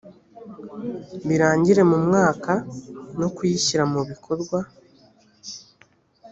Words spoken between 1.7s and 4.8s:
mu mwaka no kuyishyira mu bikorwa